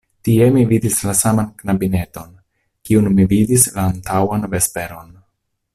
Tie 0.27 0.45
mi 0.53 0.61
vidis 0.69 0.95
la 1.07 1.13
saman 1.19 1.51
knabineton, 1.59 2.33
kiun 2.89 3.11
mi 3.19 3.29
vidis 3.35 3.69
la 3.77 3.87
antaŭan 3.93 4.49
vesperon. 4.57 5.13